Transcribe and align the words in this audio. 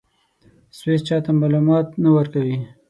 سویس 0.77 1.01
چا 1.07 1.17
ته 1.25 1.31
معلومات 1.41 1.87
نه 2.03 2.09
ورکوي. 2.15 2.57